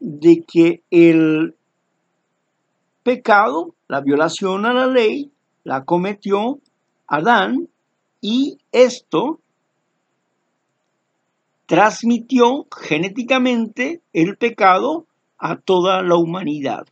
de 0.00 0.42
que 0.42 0.82
el 0.90 1.54
pecado, 3.04 3.76
la 3.86 4.00
violación 4.00 4.66
a 4.66 4.72
la 4.72 4.88
ley, 4.88 5.30
la 5.62 5.84
cometió 5.84 6.58
Adán 7.06 7.68
y 8.20 8.58
esto 8.72 9.40
transmitió 11.66 12.66
genéticamente 12.74 14.00
el 14.12 14.36
pecado 14.36 15.06
a 15.38 15.56
toda 15.56 16.02
la 16.02 16.16
humanidad. 16.16 16.86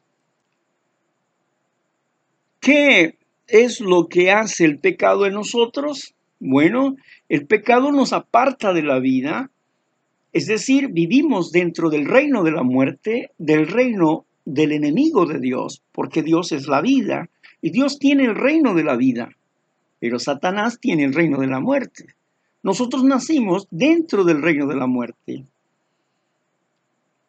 ¿Qué 2.60 3.16
es 3.46 3.80
lo 3.80 4.08
que 4.08 4.30
hace 4.30 4.64
el 4.64 4.78
pecado 4.78 5.24
en 5.26 5.34
nosotros? 5.34 6.14
Bueno, 6.38 6.96
el 7.28 7.46
pecado 7.46 7.90
nos 7.90 8.12
aparta 8.12 8.72
de 8.72 8.82
la 8.82 8.98
vida, 8.98 9.50
es 10.32 10.46
decir, 10.46 10.88
vivimos 10.88 11.52
dentro 11.52 11.88
del 11.88 12.04
reino 12.04 12.42
de 12.42 12.52
la 12.52 12.62
muerte, 12.62 13.30
del 13.38 13.68
reino 13.68 14.26
del 14.44 14.72
enemigo 14.72 15.26
de 15.26 15.40
Dios, 15.40 15.82
porque 15.92 16.22
Dios 16.22 16.52
es 16.52 16.68
la 16.68 16.82
vida 16.82 17.30
y 17.62 17.70
Dios 17.70 17.98
tiene 17.98 18.24
el 18.24 18.34
reino 18.34 18.74
de 18.74 18.84
la 18.84 18.96
vida, 18.96 19.30
pero 19.98 20.18
Satanás 20.18 20.78
tiene 20.80 21.04
el 21.04 21.14
reino 21.14 21.38
de 21.38 21.46
la 21.46 21.61
muerte. 21.61 22.14
Nosotros 22.62 23.04
nacimos 23.04 23.66
dentro 23.70 24.24
del 24.24 24.42
reino 24.42 24.66
de 24.66 24.76
la 24.76 24.87
muerte. 24.87 25.44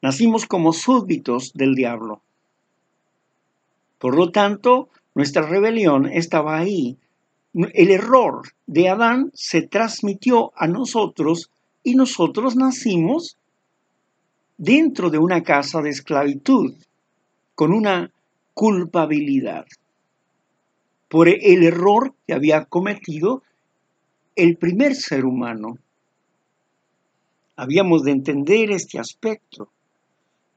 Nacimos 0.02 0.46
como 0.46 0.74
súbditos 0.74 1.54
del 1.54 1.76
diablo. 1.76 2.22
Por 4.00 4.16
lo 4.16 4.32
tanto, 4.32 4.90
nuestra 5.16 5.44
rebelión 5.44 6.06
estaba 6.08 6.58
ahí. 6.58 6.98
El 7.54 7.90
error 7.90 8.44
de 8.68 8.90
Adán 8.90 9.32
se 9.34 9.64
transmitió 9.64 10.52
a 10.56 10.68
nosotros 10.68 11.50
y 11.84 11.96
nosotros 11.96 12.56
nacimos 12.56 13.38
dentro 14.58 15.10
de 15.10 15.18
una 15.18 15.42
casa 15.44 15.82
de 15.82 15.90
esclavitud, 15.90 16.76
con 17.56 17.74
una 17.74 18.12
culpabilidad 18.54 19.66
por 21.08 21.30
el 21.30 21.64
error 21.64 22.14
que 22.26 22.34
había 22.34 22.66
cometido 22.66 23.44
el 24.36 24.58
primer 24.58 24.96
ser 24.96 25.26
humano. 25.26 25.78
Habíamos 27.56 28.04
de 28.04 28.12
entender 28.12 28.72
este 28.72 29.00
aspecto. 29.00 29.72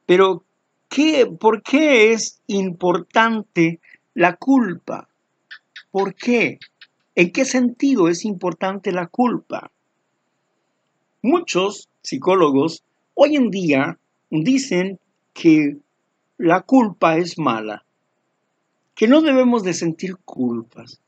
Pero, 0.06 0.44
¿qué, 0.88 1.26
¿por 1.26 1.62
qué 1.62 2.12
es 2.12 2.40
importante 2.46 3.80
la 4.14 4.36
culpa? 4.36 5.08
¿Por 5.90 6.14
qué? 6.14 6.58
¿En 7.14 7.32
qué 7.32 7.44
sentido 7.44 8.08
es 8.08 8.24
importante 8.24 8.92
la 8.92 9.06
culpa? 9.06 9.70
Muchos 11.22 11.88
psicólogos 12.02 12.82
hoy 13.14 13.36
en 13.36 13.50
día 13.50 13.98
dicen 14.30 14.98
que 15.32 15.76
la 16.38 16.62
culpa 16.62 17.16
es 17.18 17.38
mala 17.38 17.84
que 19.00 19.08
no 19.08 19.22
debemos 19.22 19.62
de 19.62 19.72
sentir 19.72 20.18
culpas. 20.26 21.00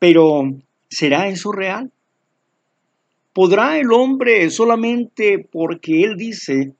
Pero, 0.00 0.42
¿será 0.88 1.28
eso 1.28 1.52
real? 1.52 1.92
¿Podrá 3.32 3.78
el 3.78 3.92
hombre 3.92 4.50
solamente 4.50 5.38
porque 5.38 6.02
él 6.02 6.16
dice, 6.16 6.74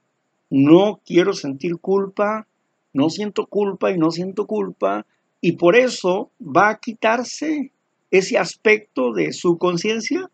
no 0.51 1.01
quiero 1.07 1.35
sentir 1.35 1.77
culpa, 1.77 2.49
no 2.93 3.11
siento 3.11 3.47
culpa 3.47 3.93
y 3.93 3.97
no 3.97 4.11
siento 4.11 4.49
culpa, 4.49 5.07
y 5.41 5.53
por 5.53 5.77
eso 5.77 6.33
va 6.41 6.71
a 6.71 6.81
quitarse 6.81 7.71
ese 8.11 8.39
aspecto 8.39 9.13
de 9.13 9.33
su 9.33 9.57
conciencia. 9.57 10.29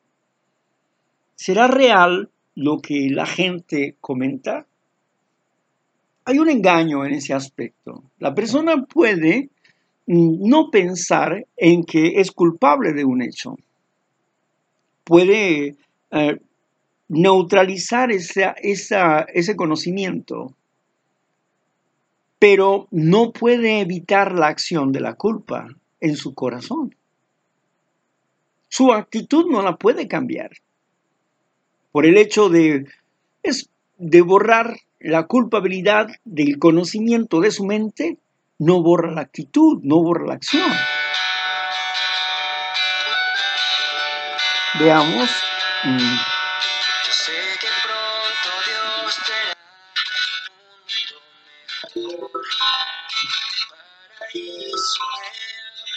¿Será 1.35 1.69
real 1.69 2.31
lo 2.55 2.79
que 2.79 3.11
la 3.11 3.27
gente 3.27 3.97
comenta? 4.01 4.67
Hay 6.29 6.41
un 6.41 6.51
engaño 6.51 7.05
en 7.05 7.15
ese 7.15 7.33
aspecto. 7.33 8.03
La 8.19 8.35
persona 8.35 8.85
puede 8.85 9.49
no 10.07 10.71
pensar 10.73 11.47
en 11.57 11.85
que 11.85 12.21
es 12.21 12.33
culpable 12.33 12.93
de 12.93 13.05
un 13.05 13.23
hecho. 13.23 13.57
Puede 15.05 15.77
eh, 16.11 16.41
neutralizar 17.09 18.11
ese 18.11 19.57
conocimiento, 19.57 20.53
pero 22.41 22.89
no 22.91 23.33
puede 23.33 23.81
evitar 23.81 24.33
la 24.33 24.49
acción 24.49 24.91
de 24.91 25.01
la 25.01 25.15
culpa 25.15 25.69
en 26.01 26.17
su 26.17 26.35
corazón. 26.35 26.97
Su 28.69 28.93
actitud 28.93 29.47
no 29.49 29.63
la 29.63 29.77
puede 29.77 30.09
cambiar 30.09 30.51
por 31.93 32.05
el 32.05 32.19
hecho 32.19 32.49
de, 32.49 32.85
es, 33.45 33.71
de 33.97 34.23
borrar 34.23 34.77
la 35.07 35.27
culpabilidad 35.27 36.09
del 36.25 36.59
conocimiento 36.59 37.41
de 37.41 37.53
su 37.53 37.65
mente, 37.65 38.19
no 38.59 38.83
borra 38.83 39.13
la 39.13 39.21
actitud, 39.21 39.79
no 39.83 40.03
borra 40.03 40.27
la 40.27 40.35
acción. 40.35 40.71
Veamos. 44.81 45.31
Mm, 45.85 46.36